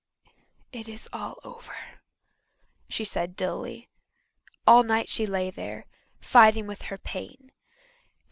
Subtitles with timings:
[0.71, 1.77] "It is all over,"
[2.89, 3.87] she said dully.
[4.65, 5.85] All night she lay there,
[6.19, 7.51] fighting with her pain.